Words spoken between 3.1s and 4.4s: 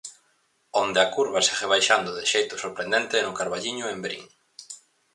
é no Carballiño e en Verín.